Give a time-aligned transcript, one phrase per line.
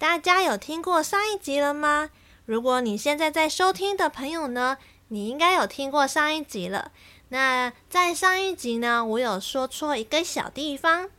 [0.00, 2.08] 大家有听过上一集了吗？
[2.46, 6.90] 如果你现在在收听的朋友呢，你应该有听过上一集了。
[7.28, 11.10] 那在上一集呢，我有说错一个小地方。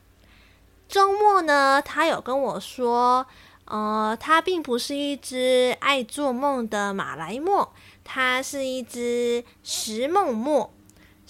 [0.89, 3.27] 周末呢，他有跟我说，
[3.65, 7.69] 呃，他并不是一只爱做梦的马来貘，
[8.03, 10.69] 他是一只食梦貘。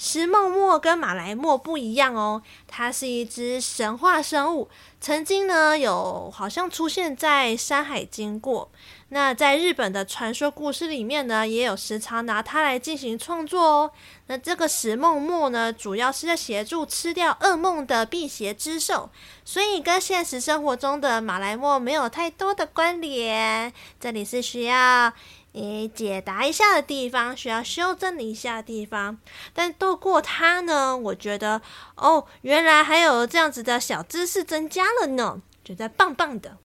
[0.04, 4.68] 食梦墨跟马来貘不一样哦，它是一只神话生物，
[5.00, 8.72] 曾经呢有好像出现在《山海经》过。
[9.10, 13.92] 那在日本的传说故事里面呢，也有时常拿它来进行创作哦。
[14.26, 19.12] 那这个食梦墨呢，主要是要协助吃掉噩梦的辟邪之兽，
[19.46, 23.72] 所以跟现实生活中的马来貘没有太多的关联。
[24.00, 25.14] 这里是需要。
[25.54, 29.18] 诶，解答一下的地方，需要修正一下的地方，
[29.54, 31.62] 但透过它呢，我觉得
[31.98, 36.58] 哦，原来还有这样子的小知识增加了呢，觉得棒棒的。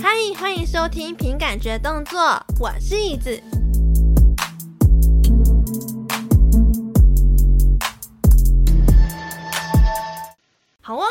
[0.00, 2.20] 嗨，欢迎收听凭感觉动作，
[2.60, 3.42] 我是椅子。
[10.80, 11.04] 好哦，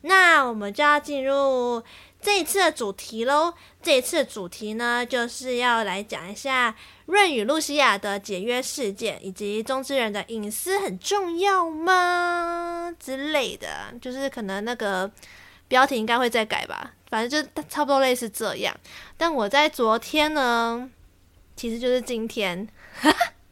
[0.00, 1.84] 那我们就要进入。
[2.24, 15.10] 这一次的主题喽，这一次的主题呢，就是要来讲一下润与露西亚的解约事件，以及中之人的隐私很重要吗之类的，就是可能那个
[15.68, 18.74] 标题应该会再改吧，反正就差不多类似这样。
[19.18, 20.90] 但我在昨天呢，
[21.54, 22.66] 其实就是今天。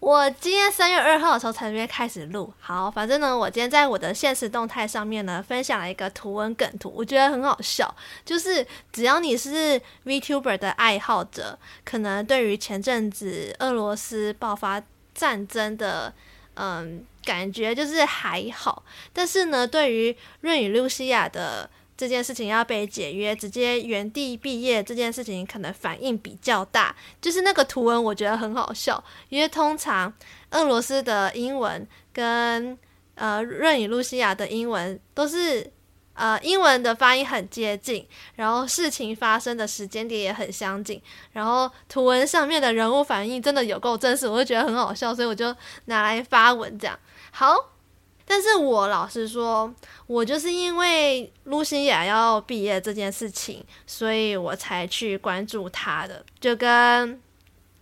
[0.00, 7.92] 我今天三月二号的时候才开始录，好，反正呢，我今天在我的现实动态上面呢，分享了一个图文梗图，我觉得很好笑，
[8.24, 14.80] 就是只要你是 VTuber 的爱好者，可能对于前阵子俄罗斯爆发
[15.14, 16.14] 战争的，
[16.54, 21.68] 嗯，感觉就是还好，但是呢，对于润与露西亚的。
[21.98, 26.94] 这件事情要被解约，直接原地毕业这件事情可能反应比较大。
[27.20, 30.12] 就是那个图文，我觉得很好笑，因为通常
[30.52, 32.78] 俄罗斯的英文跟
[33.16, 35.72] 呃润与露西亚的英文都是
[36.14, 45.52] 呃英文的发音很接近，然后事情发生的时间点也很相近，然后图文上面的人物反应真的有够真实，我就觉得很好笑，所以我就
[45.86, 46.96] 拿来发文这样。
[47.32, 47.56] 好。
[48.30, 49.74] 但是我老实说，
[50.06, 57.18] 我就是因为露西亚要毕业这件事情，所以我才去关注她的，就跟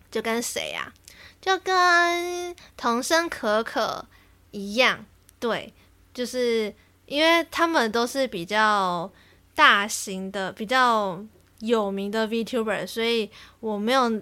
[0.09, 0.95] 就跟谁呀、啊？
[1.41, 4.05] 就跟童声可可
[4.51, 5.05] 一样，
[5.37, 5.73] 对，
[6.13, 6.73] 就是
[7.05, 9.11] 因为他们都是比较
[9.53, 11.21] 大型的、比较
[11.59, 13.29] 有名的 VTuber，所以
[13.59, 14.21] 我没有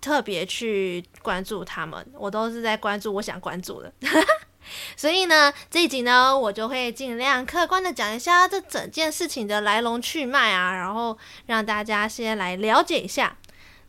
[0.00, 3.92] 特别去关注他们，我都是在关注我想关注的。
[4.96, 11.16] 所以呢，这一集呢，我就会尽量客观的讲一下这整件事情的来龙去脉啊，然后
[11.46, 13.36] 让大家先来了解一下。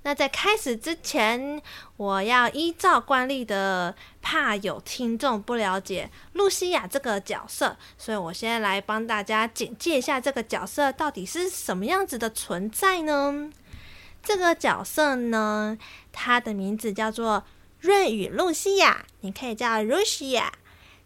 [0.03, 1.61] 那在开始之前，
[1.95, 13.51] 我要依照惯例的，怕有听众不了解露西亚这个角色，所以我先来帮大家简介一下这个角色到底是什么样子的存在呢？
[14.23, 15.77] 这个角色呢，
[16.11, 17.43] 它的名字叫做
[17.79, 20.51] 润与露西亚，你可以叫露西亚。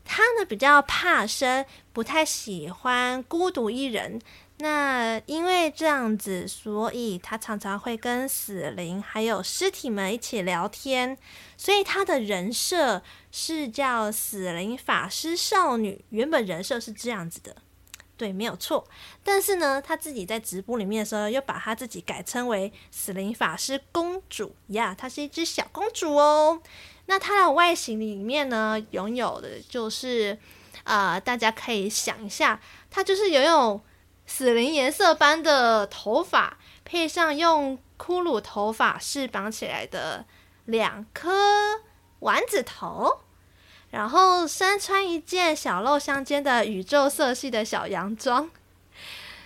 [0.05, 4.21] 他呢，比较怕生，不太喜欢孤独一人。
[4.59, 11.17] 那因为这样子，所以他常常会跟死灵还有尸体们一起聊天。
[11.57, 13.01] 所以他的人设
[13.31, 17.57] 是叫死灵法师少女，原本人设是这样子的，
[18.16, 18.87] 对，没有错。
[19.23, 26.61] 但是呢，他自己在直播里面的时候，又把他自己改称为死灵法师公主呀，她是一只小公主哦。
[27.07, 30.38] 那它的外形里面呢，拥有的就是，
[30.83, 33.81] 呃，大家可以想一下，它就是拥有
[34.25, 40.25] 死灵颜色般的头发，配上用骷髅头发饰绑起来的
[40.66, 41.31] 两颗
[42.19, 43.19] 丸子头，
[43.91, 48.49] 然后身穿一件小露相间的宇宙色系的小洋装。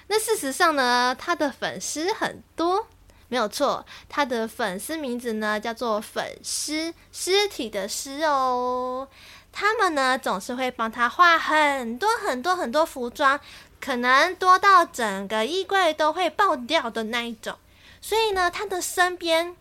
[0.08, 2.88] 那事实上呢，它的粉丝很多。
[3.30, 9.08] 没有错，他的粉丝名字呢叫做粉丝，尸体的尸哦。
[9.52, 13.40] 他们呢总是会帮他画很多很多很多服装，
[13.80, 17.56] 可能多到整个衣柜都会爆掉的那一种。
[18.02, 19.56] 所以呢，他的身边，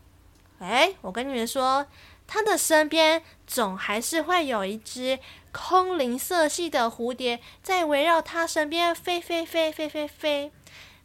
[0.60, 1.86] 哎，我跟你们说，
[2.26, 5.18] 他的身边总还是会有一只
[5.52, 10.52] 空灵色系的蝴蝶在围绕他身边飞飞飞飞飞飞。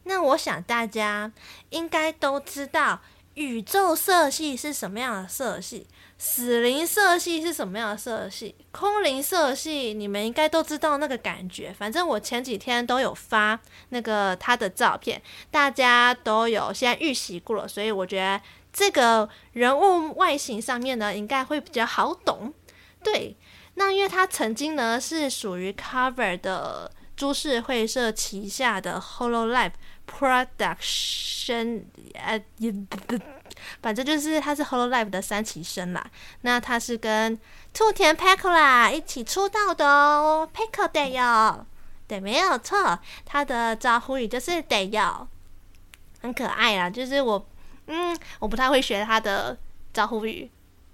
[0.04, 1.32] 那我想大家
[1.70, 3.00] 应该都知道
[3.34, 5.86] 宇宙色系是什么样的色系？
[6.16, 8.54] 死灵色系是什么样的色系？
[8.70, 11.74] 空灵色系，你们应该都知道那个感觉。
[11.76, 13.58] 反正我前几天都有发
[13.88, 15.20] 那个他的照片，
[15.50, 18.40] 大家都有先预习过了，所以我觉得
[18.72, 22.54] 这个人物外形上面呢，应该会比较好懂。
[23.02, 23.36] 对，
[23.74, 29.72] 那因为他曾经呢是属于 Cover 的株式会社旗下的 Hololive
[30.10, 31.84] Production，
[32.14, 32.74] 呃，也
[33.80, 36.04] 反正就是他是 Hololive 的三期生啦。
[36.42, 37.38] 那他是跟
[37.72, 41.64] 兔田 Pecora 一起出道的哦，Pecora 得哟，
[42.06, 42.98] 对，没有错。
[43.24, 45.26] 他的招呼语就是得哟，
[46.20, 46.90] 很可爱啦。
[46.90, 47.46] 就是我，
[47.86, 49.56] 嗯，我不太会学他的
[49.92, 50.50] 招呼语，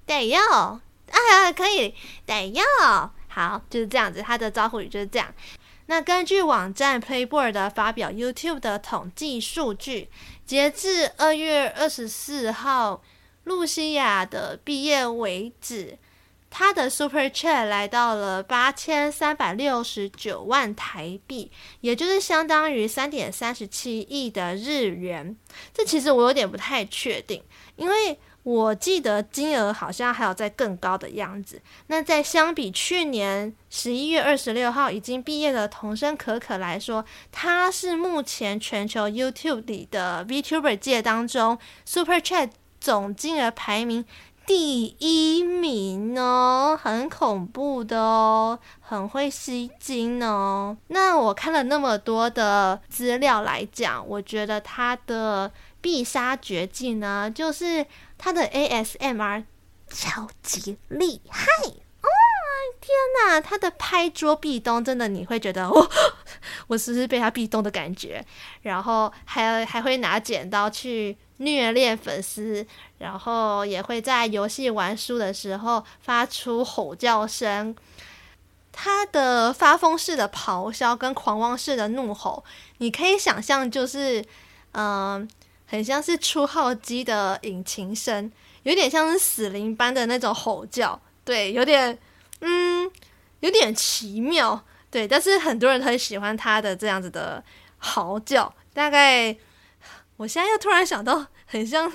[0.06, 0.80] 得哟，
[1.10, 1.94] 哎呀，可以，
[2.26, 2.62] 得哟，
[3.28, 4.22] 好，就是这样子。
[4.22, 5.32] 他的招呼语就是这样。
[5.90, 10.08] 那根据网站 Playboard 发表 YouTube 的统计数据，
[10.46, 13.02] 截至二月二十四号，
[13.42, 15.98] 露西亚的毕业为止，
[16.48, 21.50] 她的 Super Chat 来到了八千三百六十九万台币，
[21.80, 25.36] 也就是相当于三点三十七亿的日元。
[25.74, 27.42] 这其实我有点不太确定，
[27.74, 28.16] 因为。
[28.42, 31.60] 我记得金额好像还有在更高的样子。
[31.88, 42.50] 那在相比去年十一月二十六号已经毕业的童声可可来说，他是目前全球 YouTube 里的 VTuber 界当中 Super Chat
[42.80, 44.06] 总金额排名
[44.46, 50.78] 第一名哦，很恐怖的哦，很会吸金哦。
[50.88, 55.52] 那我看了那么多的资料来讲，我觉得他的
[55.82, 57.84] 必杀绝技呢，就是。
[58.22, 59.44] 他的 ASMR
[59.88, 61.46] 超级厉害
[62.02, 62.08] 哦！
[62.82, 62.94] 天
[63.24, 65.90] 哪，他的拍桌壁咚真的你会觉得我，
[66.66, 68.22] 我是不是被他壁咚的感觉？
[68.60, 72.66] 然后还还会拿剪刀去虐恋粉丝，
[72.98, 77.74] 然后也会在游戏玩输的时候发出吼叫声。
[78.70, 82.44] 他的发疯式的咆哮跟狂妄式的怒吼，
[82.78, 84.22] 你可以想象就是
[84.72, 85.26] 嗯。
[85.70, 88.30] 很像是初号机的引擎声，
[88.64, 91.96] 有点像是死灵般的那种吼叫，对，有点，
[92.40, 92.90] 嗯，
[93.38, 95.06] 有点奇妙，对。
[95.06, 97.44] 但是很多人很喜欢他的这样子的
[97.78, 98.52] 嚎叫。
[98.74, 99.36] 大概，
[100.16, 101.92] 我现在又突然想到，很像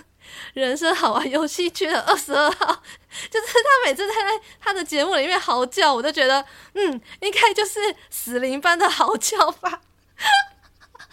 [0.53, 2.81] 人生好玩游戏区的二十二号，
[3.29, 4.13] 就是他每次在
[4.61, 6.45] 他的节目里面嚎叫，我都觉得，
[6.75, 9.81] 嗯，应该就是死灵般的嚎叫吧。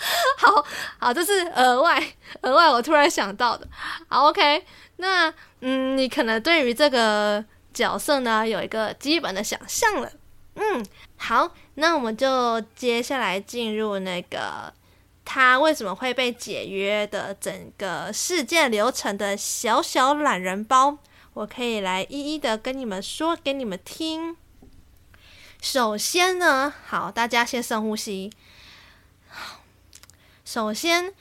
[0.38, 0.64] 好
[0.98, 2.02] 好，这是额外
[2.42, 3.66] 额外我突然想到的。
[4.08, 4.64] 好，OK，
[4.96, 10.10] 那嗯，你可能对于这个角色呢有一个基本的想象了。
[10.54, 10.84] 嗯，
[11.16, 14.72] 好，那我们就接下来进入那个
[15.24, 20.98] 他为什么会被解约的整个事件流程的小小懒人包，
[21.34, 24.36] 我可以来一一的跟你们说给你们听。
[25.60, 28.32] 首先呢，好，大家先深呼吸。
[30.52, 31.14] 首先，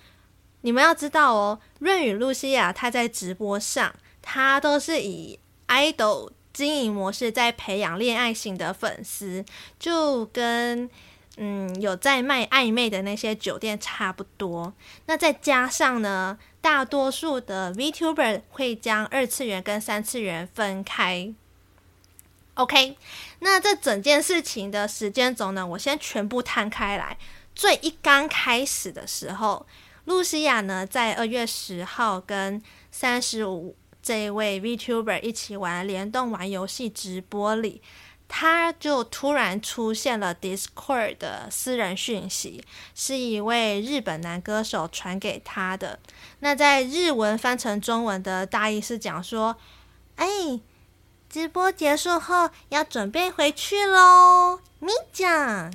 [0.60, 5.40] 你们要知道哦，润羽露西亚她在直播上，她都是以
[5.70, 9.46] idol 经营模式在培养恋爱型的粉丝，
[9.80, 10.90] 就跟
[11.38, 14.74] 嗯有在卖暧昧的那些酒店差不多。
[15.06, 21.34] 那再加上呢，大多数的 VTuber 会将二次元跟三次元分开。
[22.56, 22.98] OK，
[23.40, 27.18] 那这整件事情的时间轴呢，我先全部摊开来。
[27.62, 29.68] 最一刚开始的时候，
[30.06, 32.60] 露西亚呢，在二月十号跟
[32.92, 37.80] 三十五这位 VTuber 一起玩联动玩游戏直播里，
[38.28, 42.64] 他就突然出现了 Discord 的私人讯息，
[42.96, 46.00] 是一位日本男歌手传给他的。
[46.40, 49.56] 那在日文翻成中文的大意是讲说
[50.18, 50.60] ：“哎，
[51.30, 55.72] 直播结束后要准备回去喽，咪酱。”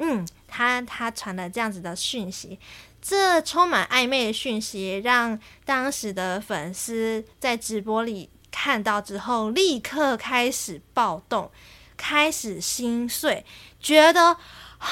[0.00, 0.26] 嗯。
[0.50, 2.58] 他他传了这样子的讯息，
[3.00, 11.50] 这充满暧昧的讯息，让当时的粉丝在直播里看到之后，立刻开始暴动，
[11.96, 13.46] 开始心碎，
[13.80, 14.36] 觉得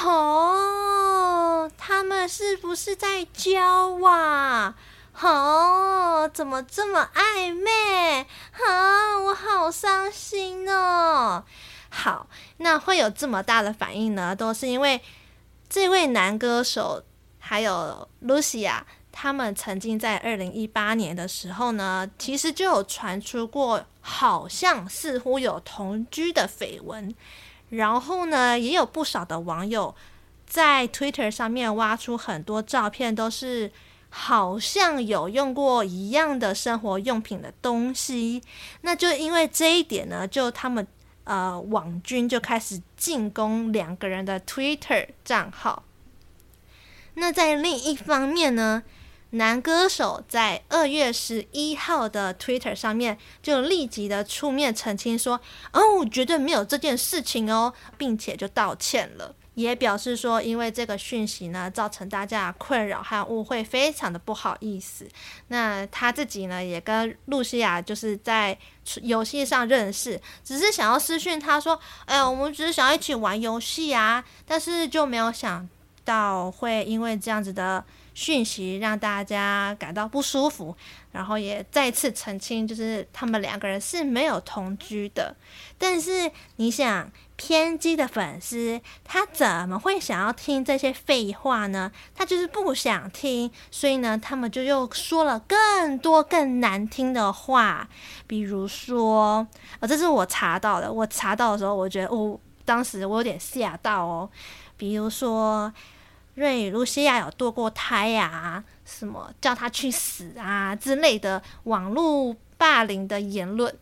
[0.03, 4.73] 哦，他们是不是在交往？
[5.21, 8.25] 哦，怎么这么暧昧？
[8.53, 11.43] 啊，我好伤心哦。
[11.89, 14.35] 好，那会有这么大的反应呢？
[14.35, 15.01] 都是因为。
[15.69, 17.03] 这位男歌手
[17.37, 27.13] 还有露西亚，他们曾经在二零一八年的时候呢，其实就有传出过，好像似乎有同居的绯闻。
[27.69, 29.93] 然后呢，也有不少的网友
[30.47, 33.71] 在 Twitter 上面挖出很多照片，都是
[34.09, 38.41] 好像有用过一样的生活用品的东西。
[38.81, 40.87] 那就因为这一点呢，就他们
[41.23, 45.83] 呃网军就开始进攻两个人的 Twitter 账号。
[47.15, 48.83] 那在另一方面呢，
[49.31, 55.41] 男歌手在二月十一号的 Twitter 上面就立即的出面澄清说
[55.73, 65.07] ：“哦，绝对没有这件事情哦，并且就道歉了，也表示说，因为这个讯息呢，造成大家困扰和误会，非常的不好意思。
[65.47, 68.57] 那他自己呢，也跟露西亚就是在
[69.01, 75.67] 游戏上认识，只是想要私讯他说：‘哎，我们只是想要一起玩游戏啊。’但是就没有想
[76.03, 77.83] 到会因为这样子的。”
[78.15, 80.75] 讯息让大家感到不舒服，
[81.13, 85.33] 然后也再次澄清，就是他们两个人是没有同居的。
[85.77, 87.09] 但是你想，
[87.41, 91.89] 偏激的粉丝他怎么会想要听这些废话呢？
[92.13, 97.87] 他就是不想听，所以呢，他们就又说了更多更难听的话，
[98.27, 99.47] 比如说，
[99.79, 104.29] 呃，这是我查到的，我查到的时候，我觉得，哦，当时我有点吓到哦，
[104.75, 105.71] 比如说。
[106.35, 113.75] 瑞与露西亚有堕过胎呀、什么叫他去死啊之类的网络霸凌的言论，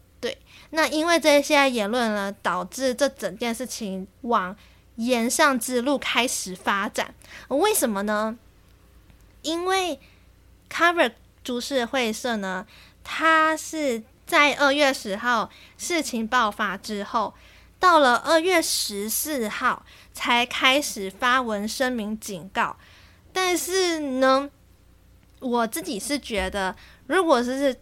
[0.71, 4.55] 那因为这些言论呢，导致这整件事情往
[4.95, 7.13] 炎上之路开始发展。
[7.50, 8.38] 为什么呢？
[9.41, 10.00] 因为
[10.69, 11.12] Cover
[11.43, 12.65] 株式会社呢，
[13.03, 17.33] 它是在二月十号事情爆发之后。
[17.79, 22.75] 到了二月十四号才开始发文声明警告，
[23.31, 24.50] 但是呢，
[25.39, 27.79] 我自己是觉得，如果是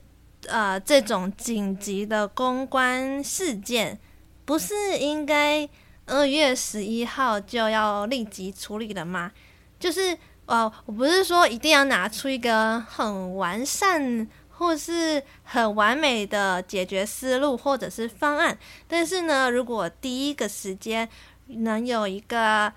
[0.48, 4.00] 呃这种紧急的公关事件，
[4.46, 5.68] 不是应该
[6.06, 9.32] 二月十一号就要立即处理了吗？
[9.80, 14.28] 就是呃，我不是说一定要拿出一个很完善。
[14.58, 21.10] 或是很完美的解决思路或者是方案，但是呢，如果第一个时间
[21.48, 22.72] 能有一个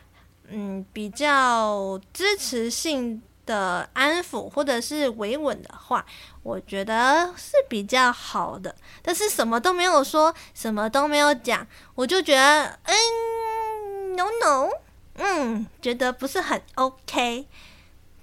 [0.49, 6.05] 嗯比较支持性的安抚或者是维稳的话，
[6.43, 8.75] 我觉得是比较好的。
[9.01, 14.69] 但是什么都没有说，什么都没有讲，我就觉得嗯，no no，
[15.15, 17.47] 嗯，觉得不是很 OK。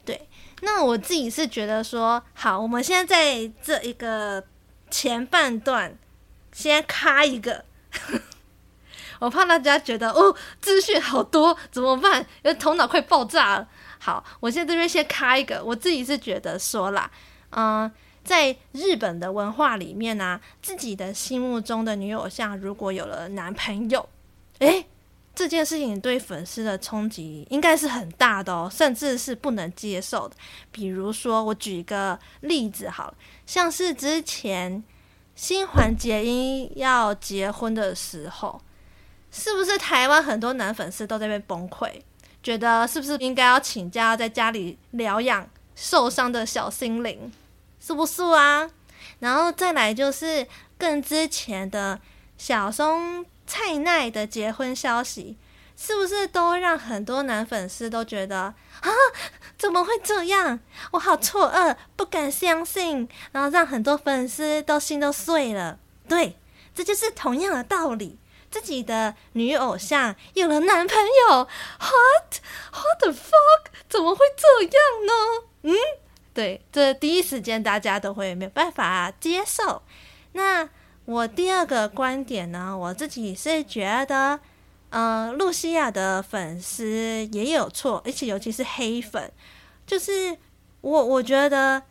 [0.05, 0.29] 对
[0.61, 4.43] 那我自己是觉得说，好，我们现在在这一个
[4.91, 5.97] 前半段
[6.53, 7.65] 先卡一个，
[9.19, 12.21] 我怕大家觉得哦，资讯好多怎么办？
[12.43, 13.67] 因为头脑快爆炸了。
[13.99, 17.09] 好，我现在这边先开一个，我自己是觉得说啦，
[17.51, 17.91] 嗯，
[18.23, 24.07] 在日本的文化里面呢、自己的心目中的女偶像如果有了男朋友，
[24.59, 24.85] 诶。
[25.37, 30.35] 这件事情对粉丝的冲击应该是很大的哦，甚至是不能接受的。
[30.71, 34.81] 比如说，我举一个例子好了，像是之前
[35.35, 38.61] 新垣结衣要结婚的时候，
[39.29, 41.91] 是不是台湾很多男粉丝都在被崩溃，
[42.45, 47.33] 觉得是不是应该要请假在家里疗养受伤的小心灵，
[47.79, 48.69] 是不是啊？
[49.17, 50.45] 然后再来就是
[50.77, 51.99] 更之前的
[52.37, 53.25] 小松。
[53.47, 55.37] 菜奈的结婚消息，
[55.77, 58.89] 是不是都让很多男粉丝都觉得啊，
[59.55, 60.59] 怎么会这样？
[60.93, 65.77] 我好错愕，不敢相信，然后让很多粉丝都心都碎了。
[66.07, 66.39] 对，
[66.73, 68.17] 这就是同样的道理。
[68.55, 71.47] 自己的女偶像有了男朋友
[71.77, 72.39] ，What?
[72.71, 73.73] What the fuck？
[73.89, 74.71] 怎么会这样
[75.05, 75.47] 呢？
[75.63, 75.75] 嗯，
[76.33, 79.81] 对，这第一时间大家都会没有办法接受。
[80.31, 80.69] 那。
[81.07, 84.39] 我第二个观点呢，我自己是觉得，
[84.89, 89.31] 呃，露西亚的粉丝也有错，而且尤其是黑粉，
[89.85, 90.35] 就是
[90.81, 91.83] 我我觉得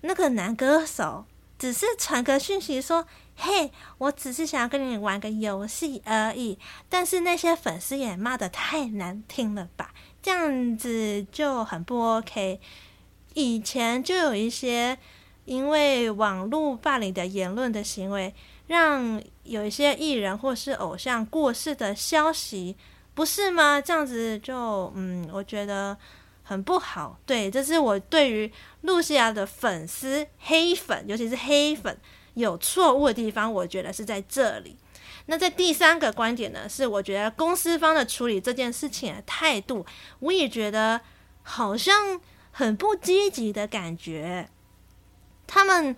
[0.00, 3.06] 那个男歌手只是传个讯息说，
[3.36, 12.60] 嘿，我只是想要跟你玩个游戏而已，但是那些粉丝也骂的太难听了吧，这样子就很不 OK。
[13.34, 14.98] 以前就有一些
[15.44, 18.34] 因为网络霸凌的言论的行为。
[18.68, 22.74] 让有一些艺人或是偶像过世的消息，
[23.14, 23.80] 不是吗？
[23.80, 25.96] 这样子就嗯，我觉得
[26.42, 27.16] 很不好。
[27.24, 31.96] 对，这是我对于露西亚的粉丝黑粉，尤其是黑粉
[32.36, 34.76] 有错误的地方，我觉得是在这里。
[35.26, 39.84] 那在第三个观点呢，是我觉得公司方的处理这件事情的态度，
[40.20, 41.00] 我也觉得
[41.42, 42.20] 好像
[42.52, 44.48] 很不积极的感觉。
[45.46, 45.96] 他们。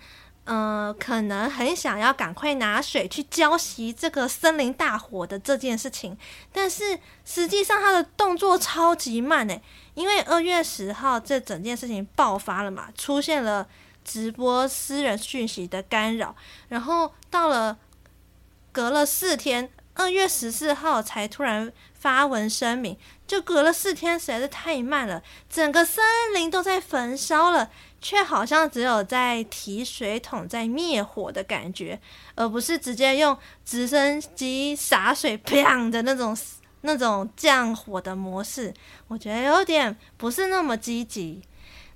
[0.50, 6.16] 嗯、呃，可能很想要赶快拿水去浇熄这个森林大火的这件事情，
[6.50, 9.60] 但是实际上他的动作超级慢诶，
[9.92, 13.68] 因为二月十号这整件事情爆发了嘛，出现了
[14.08, 16.34] 直播私人讯息的干扰，
[16.70, 17.76] 然后到了
[18.72, 22.96] 隔了四天，二月十四号才突然发文声明。
[23.26, 25.22] 就隔了四天，实在是太慢了。
[25.50, 26.02] 整个森
[26.34, 27.68] 林都在焚烧了，
[28.00, 32.00] 却好像只有在提水桶在灭火的感觉，
[32.34, 33.36] 而不是直接用
[33.66, 36.34] 直升机洒水砰的那种
[36.80, 38.72] 那种降火的模式。
[39.08, 41.42] 我觉得有点不是那么积极。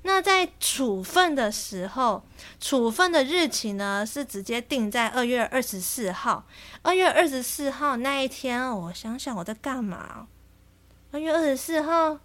[0.05, 2.25] 那在处分的时候，
[2.61, 6.45] 处分的日期呢是直接定在二月二十四号。
[6.83, 10.27] 二月二十四号那一天，我想想我在干嘛。
[11.13, 12.19] 二月二十四号，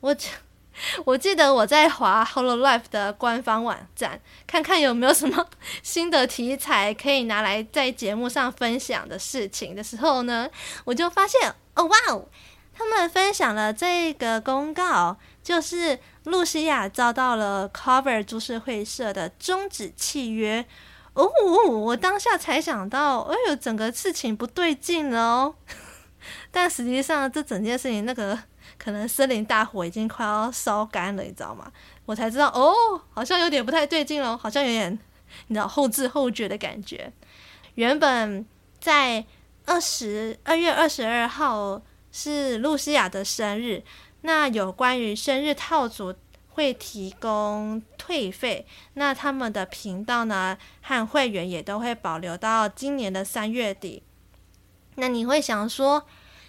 [0.00, 0.14] 我
[1.06, 5.48] 我记得我在滑 Hello Life 的官方网站，看看有没有什么
[5.82, 10.48] 新的题材可以拿来在节目上分享的事情的时候呢，
[10.84, 12.28] 我就发现，哦哇哦，
[12.72, 15.16] 他们分享了这个公告，
[15.50, 20.64] 就是露西亚遭到了 Cover 株式会社的终止契约。
[21.14, 21.28] 哦，
[21.68, 25.52] 我当下才想到，哎呦，整个事情不对劲哦。
[26.52, 28.38] 但实际上，这整件事情，那个
[28.78, 31.72] 可能森林大火已经快要烧干了，你知道吗？
[32.06, 32.72] 我才知道，哦，
[33.10, 34.96] 好像有点不太对劲了，好像有点，
[35.48, 37.12] 你知道后知后觉的感觉。
[37.74, 38.46] 原本
[38.78, 39.26] 在
[39.66, 43.82] 二十二月二十二号是露西亚的生日，
[44.22, 46.14] 那有关于生日套组
[46.48, 54.02] 会提供退费，那他们的频道呢和会员也都会保留到今年的三月底。
[54.96, 56.04] 那你会想说，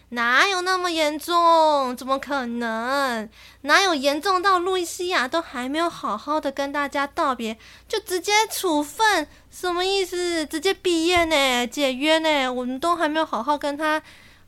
[0.10, 1.96] 哪有那么严重？
[1.96, 3.30] 怎么可能？
[3.62, 9.26] 哪有严重到露西亚都还没有好好的跟大家道别，就直接处分？
[9.50, 10.46] 什么意思？
[10.46, 11.66] 直接毕业呢？
[11.68, 12.52] 解约呢？
[12.52, 14.02] 我们都还没有好好跟他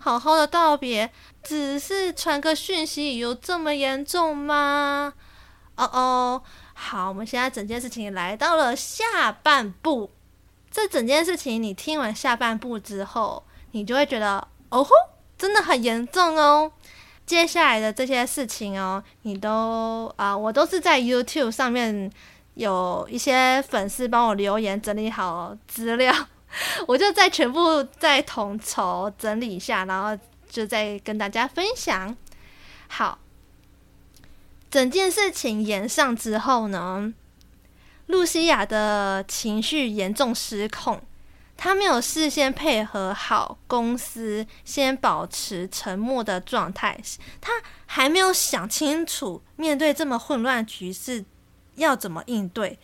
[0.03, 1.09] 好好的道别，
[1.41, 5.13] 只是传个讯息，有这么严重吗？
[5.77, 6.43] 哦哦，
[6.73, 10.11] 好，我们现在整件事情来到了下半部。
[10.69, 13.45] 这整件事情你听完下半部之后。
[13.71, 14.91] 你就会觉得哦吼，
[15.37, 16.69] 真的很严重哦。
[17.25, 22.11] 接下来的这些事情哦，你都啊、我都是在 YouTube 上面
[22.55, 26.13] 有一些粉丝帮我留言整理好资料，
[26.87, 30.17] 我就再全部再统筹整理一下，然后
[30.49, 32.15] 就再跟大家分享。
[32.87, 33.19] 好，
[34.69, 37.13] 整件事情延上之后呢，
[38.07, 41.01] 露西亚的情绪严重失控。
[41.55, 46.99] 他没有事先配合好公司，先保持沉默的状态。
[47.39, 47.51] 他
[47.85, 51.23] 还没有想清楚面对这么混乱局势
[51.75, 52.77] 要怎么应对。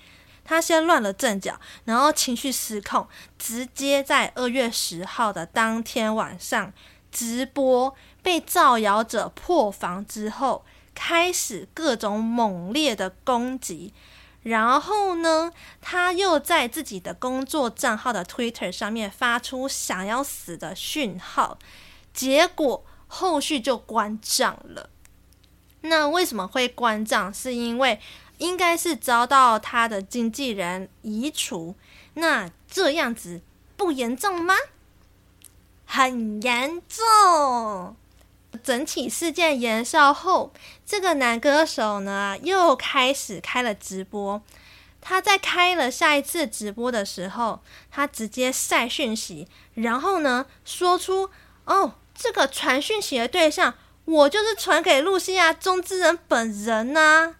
[0.49, 3.07] 他先乱了阵脚，然后情绪失控，
[3.37, 6.73] 直接在二月十号的当天晚上
[7.11, 13.93] 直播，被造谣者破防之后，开始各种猛烈的攻击。
[14.41, 21.59] 然后呢，他又在自己的工作账号的 Twitter 上面发出想要死的讯号，
[22.11, 24.89] 结果后续就关账了。
[25.81, 27.31] 那为什么会关账？
[27.31, 27.99] 是因为
[28.39, 31.75] 应该是遭到他的经纪人移除。
[32.15, 33.41] 那这样子
[33.77, 34.55] 不严重吗？
[35.85, 37.95] 很严重。
[38.63, 40.51] 整起事件延烧后，
[40.85, 44.41] 这个男歌手呢又开始开了直播。
[45.01, 51.29] 他在开了下一次直播的时候，他直接晒讯息，然后呢说出
[51.65, 53.75] ：“哦，这个传讯息的对象，
[54.05, 57.35] 我就是传给露西亚中之人本人呐、”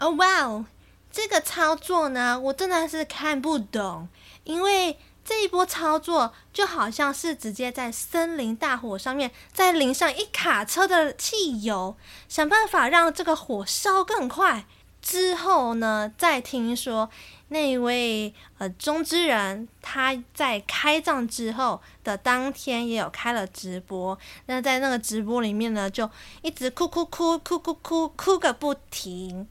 [0.00, 0.66] 哦，哇哦，
[1.12, 4.08] 这个操作呢，我真的是看不懂，
[4.42, 4.98] 因为。
[5.22, 11.94] 这一波操作就好像是直接在森林大火上面再淋上一卡车的汽油，
[12.26, 14.64] 想办法让这个火烧更快。
[15.00, 17.08] 之后呢，再听说
[17.48, 26.10] 那位呃中之人他在开葬之后的当天也有开了直播，那在那个直播里面呢，就
[26.42, 29.46] 一直哭哭哭哭哭哭哭个不停。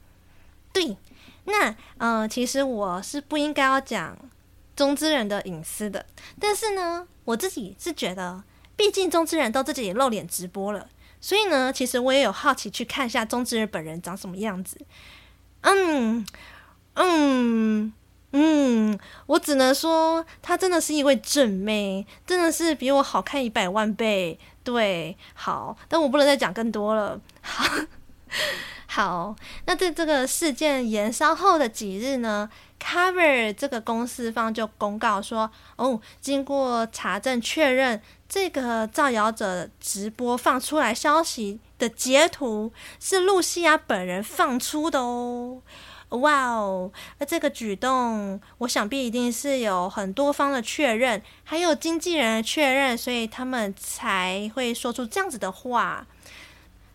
[0.73, 0.97] 对，
[1.45, 4.17] 那嗯、呃，其实我是不应该要讲。
[4.75, 6.05] 中之人的隐私的，
[6.39, 8.41] 但是呢，我自己是觉得，
[8.77, 10.87] 毕竟中之人都自己露脸直播了，
[11.19, 14.79] 所以呢，其实我也有好奇去看一下中之人本人长什么样子。
[15.63, 16.25] 嗯
[16.93, 17.91] 嗯
[18.31, 24.39] 嗯，我只能说，她真的是一位正妹，真的是比我好看一百万倍。
[24.63, 27.19] 对，好，但我不能再讲更多了。
[27.41, 27.65] 好，
[28.91, 32.49] 好，那在这个事件延烧后的几日呢
[32.81, 45.61] ，Cover 这个公司方就公告说，哦，经过查证确认，这个造谣者直播放出来消息的截图是露西亚本人放出的哦。
[46.09, 56.07] 哇哦，那这个举动，我想必一定是有很多方的确认，还有经纪人的确认，所以他们才会说出这样子的话。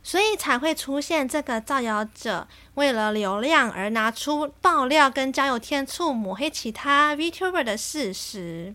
[0.06, 8.74] 所以才会出现这个造谣者为了流量而拿出爆料跟交友天醋抹黑其他 VTuber 的事实。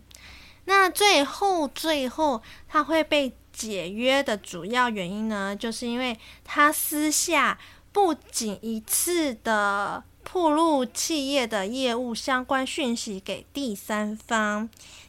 [0.64, 7.56] 那最后最后他会被解约的主要原因呢，就是因为他私下
[7.92, 14.68] 不仅一次的曝露企业的业务相关讯息给第三方，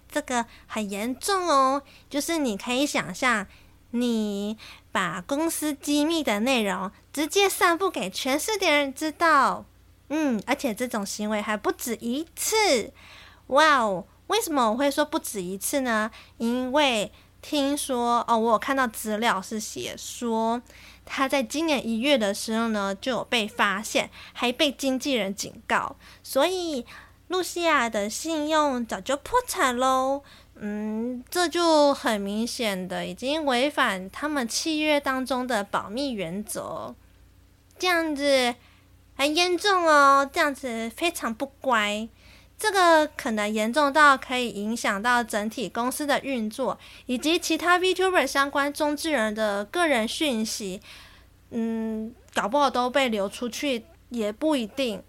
[0.10, 1.82] 这个很严重哦。
[2.08, 3.48] 就是你可以想象
[3.90, 4.56] 你。
[4.92, 9.66] 把公司机密的内容直接散布给全世界人知道，
[10.10, 12.92] 嗯，而且这种行为还不止一次，
[13.48, 14.06] 哇哦！
[14.28, 16.10] 为什么我会说不止一次呢？
[16.38, 20.62] 因为听说哦，我有看到资料是写说
[21.06, 26.86] 他在今年一月的时候呢就有被发现，还被经纪人警告，所以
[27.28, 30.24] 露西亚的信用早就破产喽。
[30.64, 36.94] 嗯，这就很明显的已经违反他们契约当中的保密原则，
[37.80, 38.54] 这样子
[39.16, 42.08] 很严重哦，这样子非常不乖，
[42.60, 50.80] 这个可能严重到可以影响到整体公司的运作，以及其他 VTuber 相关中之人的个人讯息，
[51.50, 55.02] 嗯，搞不好都被流出去也不一定，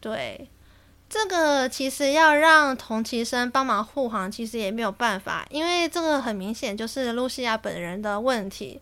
[0.00, 0.48] 对。
[1.10, 8.80] 这个其实要让同期生帮忙护航，其实也没有办法，因为这个很明显就是露西亚本人的问题。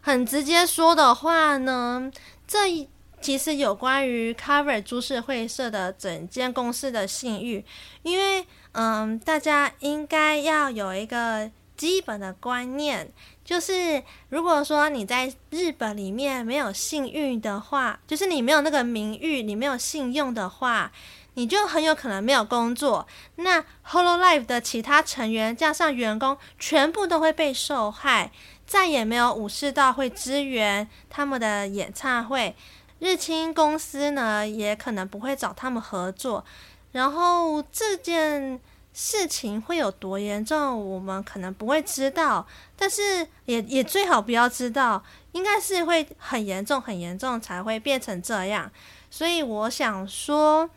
[0.00, 2.10] 很直接说的话呢，
[2.48, 2.88] 这
[3.20, 7.64] 其实有关于 Cover 株式会社的整间公司的信誉，
[8.02, 13.08] 因为嗯，大家应该要有一个基本的观念，
[13.44, 20.90] 就是如果说你在日本里面没有信誉的话，就是你没有那个名誉，你没有信用的话。
[21.38, 28.32] 你就很有可能没有工作，那 Hololive 的其他成员加上员工全部都会被受害，
[28.66, 32.56] 再也没有武士道会支援他们的演唱会，
[32.98, 36.44] 日清公司呢也可能不会找他们合作，
[36.90, 38.60] 然后这件
[38.92, 42.44] 事情会有多严重，我们可能不会知道，
[42.76, 48.68] 但是也也最好不要知道，应该是会很严重很严重才会变成这样，
[49.08, 50.68] 所以我想说。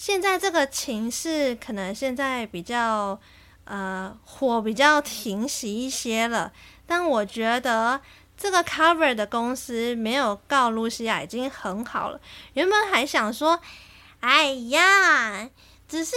[0.00, 3.20] 现在这个情势可能现在比较，
[3.64, 6.50] 呃，火比较停息一些了。
[6.86, 8.00] 但我觉得
[8.34, 12.18] 这个 Cover 的公司没有告露西亚已经很好了。
[12.54, 13.60] 原本还想说，
[14.20, 15.50] 哎呀，
[15.86, 16.14] 只是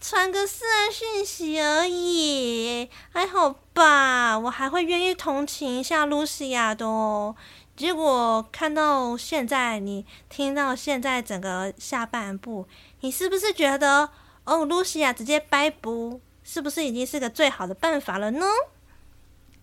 [0.00, 7.36] 传个私人讯息而已，还好吧，我还会愿意同情一下露西亚的哦。
[7.76, 12.66] 结果看到现在，你听到现在整个下半部。
[13.00, 14.10] 你是不是觉得
[14.44, 18.46] 哦，露西亚直接掰不，是不是已经是个最好的办法了呢？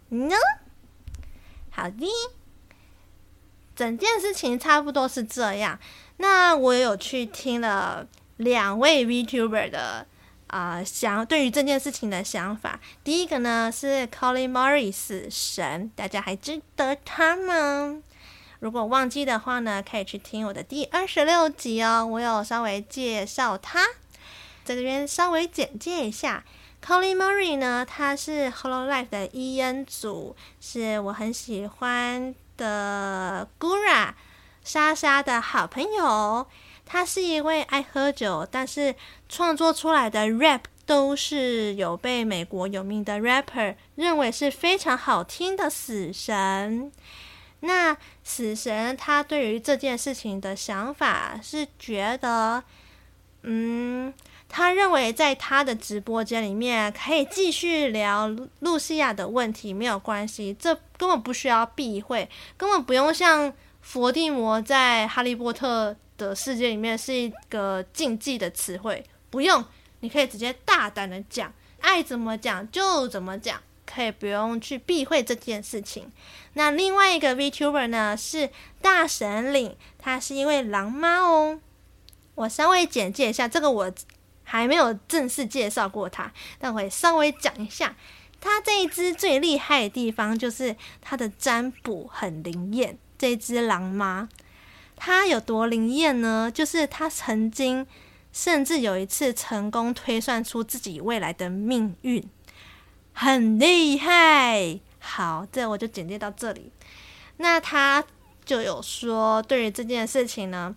[0.10, 0.36] 呢？
[1.72, 2.08] 好的，
[3.76, 5.80] 整件事情差不多是这样。
[6.18, 10.06] 那我有去听了两位 VTuber 的
[10.48, 12.80] 啊、想对于这件事情的想法。
[13.04, 18.04] 第一个呢是 Colin Murray 死神，大家还记得他吗？
[18.64, 23.86] 如果忘记的话呢，可以去听我的第二十六集哦，我有稍微介绍他。
[24.64, 26.46] 在这边稍微简介一下
[26.82, 34.14] ，Colin Murray 呢，他是 Hello Life 的 EN 组，是我很喜欢的 Gura
[34.64, 36.48] 莎莎的好朋友。
[36.86, 38.96] 他是一位爱喝酒，但是
[39.28, 46.94] 创作出来的 rap 都是有被美国有名的 rapper 认为是非常好听的死神。
[47.66, 47.96] 那
[48.26, 52.62] 死神他对于这件事情的想法是觉得，
[53.44, 54.14] 嗯，
[54.50, 58.28] 他认为在他的直播间里面可以继续聊
[58.60, 69.64] 露西亚的问题，没有关系，这根本不需要避讳，根本不用像佛地魔在哈利波特的世界里面是一个禁忌的词汇，不用，
[70.02, 73.62] 你可以直接大胆的讲，爱怎么讲就怎么讲。
[73.86, 76.12] 可以不用去避讳这件事情。
[76.54, 78.50] 那另外一个 VTuber 呢，是
[78.82, 81.60] 大神领，他是一位狼妈哦。
[82.36, 83.92] 我稍微简介一下，这个我
[84.44, 87.96] 还没有正式介绍过他，但我也稍微讲一下。
[88.42, 92.98] 他这一只最厉害的地方就是他的占卜很灵验。
[93.18, 94.28] 这只狼妈，
[94.98, 96.52] 他有多灵验呢？
[96.54, 97.88] 就是他曾经
[98.34, 102.22] 甚至有一次成功推算出自己未来的命运，
[103.14, 104.80] 很厉害。
[105.00, 106.72] 好，这我就简介到这里。
[107.38, 108.04] 那他
[108.44, 110.76] 就有说，对于这件事情呢，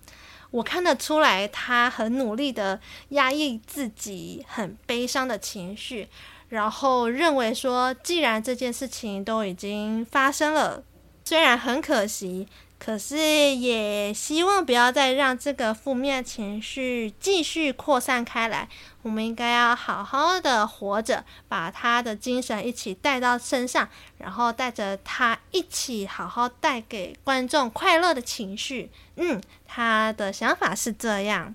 [0.50, 6.08] 我看得出来，他很努力的压抑自己很悲伤的情绪，
[6.48, 10.82] 然后认为说，既然这件事情都已经发生了，
[11.24, 12.46] 虽然很可惜。
[12.78, 18.68] 可是，也希望不要再让这个负面情绪继续扩散开来。
[19.02, 28.90] 我们应该要好好的活着，把他的精神一起带到身上，然后带着他一起好好带给观众快乐的情绪。
[29.16, 31.54] 嗯，他的想法是这样。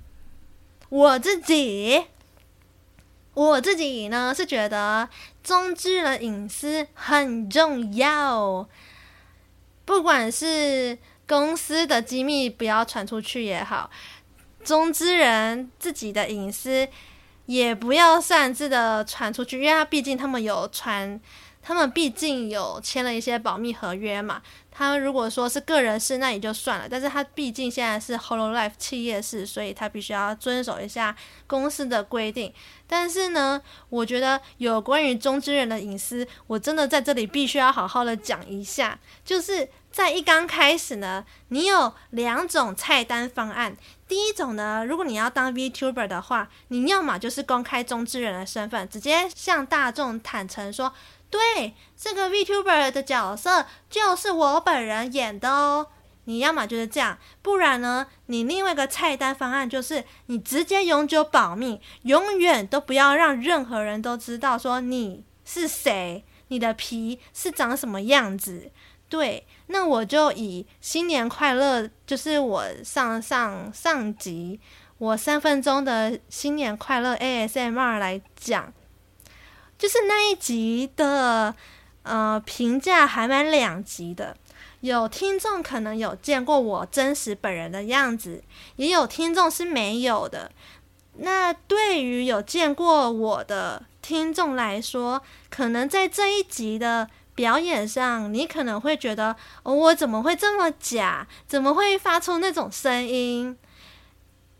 [0.89, 2.03] 我自己，
[3.35, 5.07] 我自己呢是觉得
[5.43, 8.67] 中之人隐私很重要，
[9.85, 10.97] 不管是。
[11.31, 13.89] 公司的机密不要传出去也好，
[14.65, 16.85] 中之人自己的隐私
[17.45, 21.17] 也不要擅自的传出去，因为他毕竟他们有传，
[21.61, 24.41] 他们毕竟有签了一些保密合约嘛。
[24.69, 31.15] 他如果说是个人事，那也就算了，但是他毕竟现在是 Hololive 企业事，所以他必须要遵守一下
[31.47, 32.53] 公司的规定。
[32.85, 39.69] 但是呢，我觉得有关于中之人的隐私，我真的在这里必须要好好的讲一下，就是。
[39.91, 43.75] 在一刚开始呢，你有两种菜单方案。
[44.07, 50.93] 第一种呢，如果你要当 VTuber 的话，你要么就是公开中之人的身份，直接向大众坦诚说，
[51.29, 55.87] 对，这个 VTuber 的角色就是我本人演的哦。
[56.25, 68.71] 你要么就是这样，不然呢，你另外一个菜单方案就是你直接永久保密，永远都不要让任何人都知道说你是谁，你的皮是长什么样子。
[69.09, 74.59] 对，那我就以新年快乐，就是我上上上集
[74.97, 78.73] 我三分钟的新年快乐 ASMR 来讲，
[79.79, 81.55] 就是那一集的
[82.03, 84.35] 呃评价还蛮两极的，
[84.81, 88.43] 有听众可能有见过我真实本人的样子，
[88.75, 90.51] 也有听众是没有的。
[91.15, 97.09] 那对于有见过我的听众来说，可能在这一集的。
[97.41, 101.27] 表演上，你可能会觉得，哦，我怎么会这么假？
[101.47, 103.57] 怎么会发出那种声音？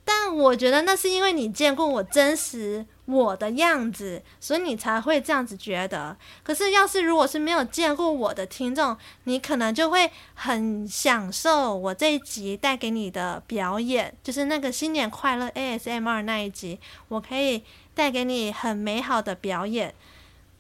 [0.04, 6.18] 但我觉得那是因为你见过我真实我的样子，所以你才会这样子觉得。
[6.42, 17.64] 可是，要是如果是没有见过我的听众，你可能就会很享受我这一集带给你的表演，就是那个新年快乐 ASMR 那一集，我可以
[17.94, 19.94] 带给你很美好的表演。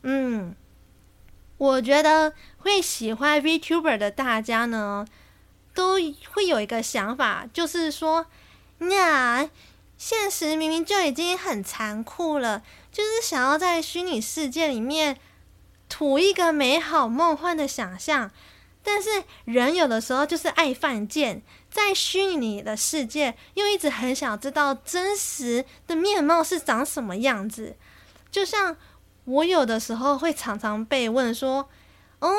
[0.03, 0.55] 嗯。
[1.61, 5.05] 我觉得会喜欢 VTuber 的大家呢，
[5.75, 5.93] 都
[6.33, 8.25] 会有一个想法，就是说，
[8.89, 9.47] 呀，
[9.95, 15.19] 现实明明就已经很残酷了，就是想要在虚拟世界里面
[15.87, 18.31] 图一个美好梦幻的想象，
[18.81, 27.75] 但是人有的时候就是爱犯贱，在虚拟的世界又一直很想知道真实的面貌是长什么样子，
[28.31, 28.75] 就像。
[29.25, 31.69] 我有的时候会常常被问说
[32.19, 32.31] ：“哦，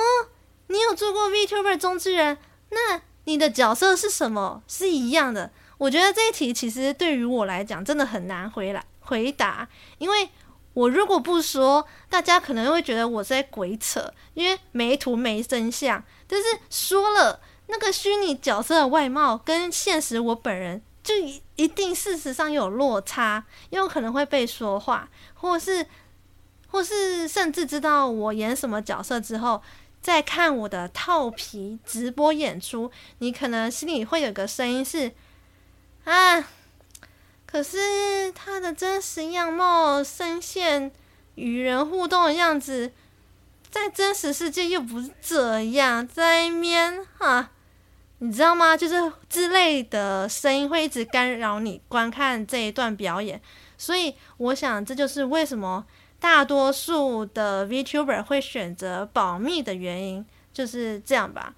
[0.66, 2.38] 你有做过 VTuber 中之人？
[2.70, 4.62] 那你的角色是什么？
[4.66, 9.68] 是一样的？”我觉得这一题其实对于我来讲真的很难回来回答，
[9.98, 10.28] 因为
[10.74, 16.02] 我如果不说，大家可能会觉得我在鬼扯，因为没图没真相。
[16.26, 21.14] 但是说了，那个虚拟角色的外貌跟现实我本人就
[21.56, 25.86] 一定事实上有落差，有可能会被说话，或是。
[26.72, 29.62] 或是甚至知道我演什么角色之后，
[30.00, 35.12] 再看我的套皮直播演出，你可能心里会有个声音是：
[36.04, 36.48] 啊，
[37.44, 40.90] 可是他的真实样貌、声线、
[41.34, 42.90] 与人互动的样子，
[43.70, 47.50] 在真实世界又不是这样，在面哈，
[48.20, 48.74] 你知道吗？
[48.74, 53.38] 就是之类的声音会一直干扰你观看这一段表演，
[53.76, 55.84] 所以我想这就是为什么。
[56.22, 61.52] 大多数的 VTuber 会选择保密的原因就是这样吧。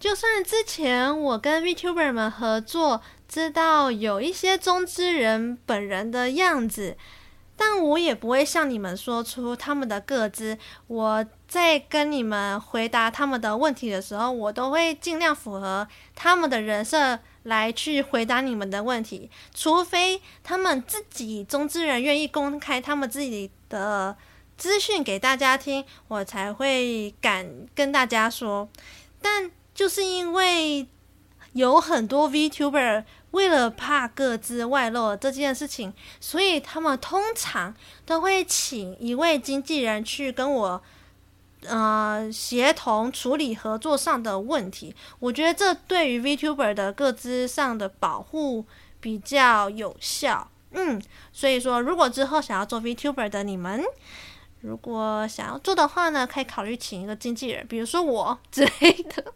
[0.00, 6.96] 就算之前我跟 VTuber 们合作，知道有一些中之人本人的样子，
[7.56, 10.58] 但我也不会向你们说出他们的个资。
[10.88, 17.20] 我在跟你们回答他们的问题的时候，我都会尽量符合他们的人设。
[17.44, 24.16] 来去回答你们的问题，除非他们自己中之人愿意公开他们自己的
[24.56, 28.68] 资讯给大家听，我才会敢跟大家说。
[29.20, 30.86] 但就是因为
[31.52, 37.74] 有很多 VTuber 为了怕个资外露这件事情，所以他们通常
[38.06, 40.82] 都会请一位经纪人去跟我。
[41.66, 48.66] 呃，协同处理合作上的问题，我觉得这对于 VTuber 的个资上的保护
[49.00, 50.50] 比较有效。
[50.74, 51.00] 嗯，
[51.32, 53.82] 所以说，如果之后想要做 VTuber 的你们，
[54.60, 59.32] 如果想要做的话呢，可以考虑请一个经纪人，比如说我之类的。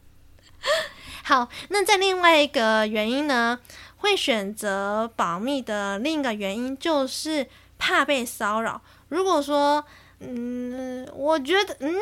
[1.24, 3.60] 好，那在另外一个原因呢，
[3.98, 7.46] 会选择保密的另一个原因就是
[7.78, 8.80] 怕被骚扰。
[9.08, 9.84] 如果说
[10.20, 11.94] 嗯，我觉得，嗯，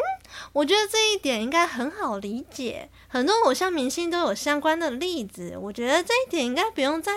[0.55, 2.89] 我觉得这一点应该很好理解。
[3.09, 7.13] 很多偶像明星都有相关的例子，我觉得这一点应该不用再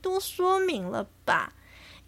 [0.00, 1.52] 多说明了吧？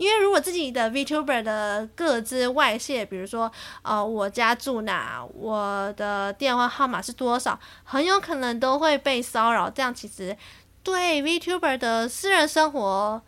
[0.00, 9.68] 因为如果自己的 VTuber 的个资外泄，比如说，呃，我家住哪，我的电话号码是多少，很有可能都会被骚扰。
[9.68, 10.34] 这样其实
[10.82, 13.20] 对 VTuber 的私人生活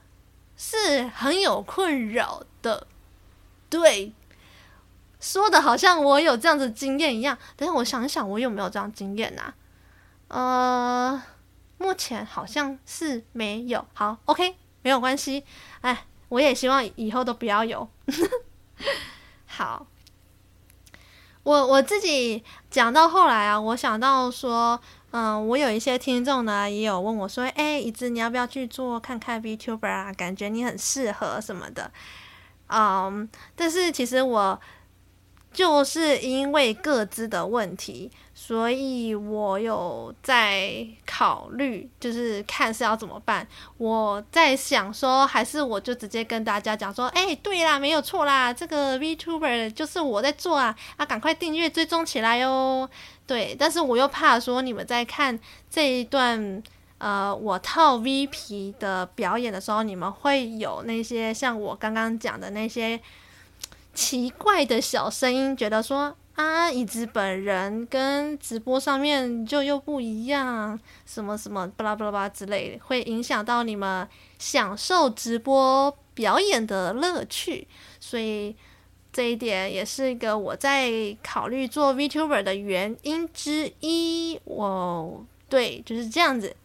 [0.56, 2.86] 是很有困扰的，
[3.68, 4.14] 对。
[5.20, 9.54] 说的好像我有这样子经验一样，等下我想想，我有没有这样经验啊？
[10.28, 11.22] 呃，
[11.76, 13.86] 目前好像是没有。
[13.92, 15.44] 好，OK，没有关系。
[15.82, 17.86] 哎，我也希望以后都不要有。
[19.44, 19.86] 好，
[21.42, 30.10] 我我自己讲到后来啊，我想到说，嗯、我有一些听众呢，也有问我说，哎，椅子，你要不要去做看看 VTuber 啊？
[30.14, 31.92] 感觉你很适合什么的。
[32.68, 34.60] 嗯，但是其实我。
[35.52, 38.10] 就是因为各自的问题，
[38.44, 43.46] 所以我有在考虑，就是看是要怎么办。
[43.78, 52.90] 我在想说，还是我就直接跟大家讲说，哎、对啦，没有错啦，这个 VTuber 就是我在做啊，啊，赶快订阅追踪起来哟。
[53.28, 55.38] 对，但是我又怕说你们在看
[55.70, 56.60] 这一段，
[56.98, 63.00] 呃，我套 V 皮的表演的时候，你们会有那些像我刚刚讲的那些。
[63.94, 74.08] 奇怪的小声音，觉得说啊，椅子本人跟直播上面就又不一样，什么什么巴拉巴拉巴之类的，会影响到你们
[74.40, 77.68] 享受直播表演的乐趣，
[78.00, 78.56] 所以
[79.12, 84.40] 这一点也是一个我在考虑做 VTuber 的原因之一。
[84.42, 86.56] 我对，就是这样子。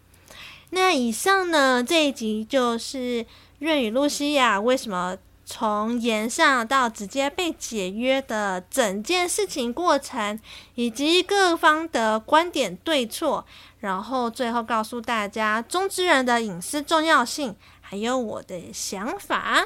[0.71, 3.23] 那以上呢，这一集就是
[3.59, 5.15] 润与露西亚为什么。
[5.49, 10.37] 从言上到直接被解约的整件事情过程，
[10.75, 13.45] 以及各方的观点对错，
[13.79, 19.65] 然后最后告诉大家中之人的隐私重要性，还有我的想法。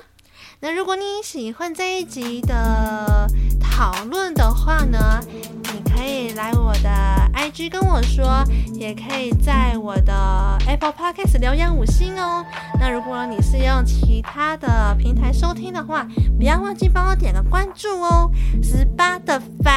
[0.64, 3.28] 那如果你喜欢这一集的
[3.60, 5.20] 讨论的话呢，
[5.74, 6.90] 你可以来我的
[7.34, 8.44] IG 跟我说，
[8.76, 10.14] 也可以在我的
[10.68, 12.46] Apple Podcast 留言五星哦。
[12.80, 18.30] 那如果你是用其他的平台收听的话，不要忘记帮我点个关注哦。
[18.62, 19.74] 十八的粉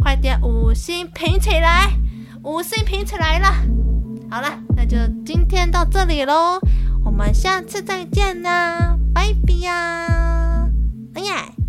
[0.00, 1.90] 快点五星评起来，
[2.42, 3.52] 五星评起来了。
[4.30, 6.58] 好了，那就今天到这里喽，
[7.04, 10.68] 我们下次再见啦，拜拜呀！
[11.14, 11.61] 哎呀。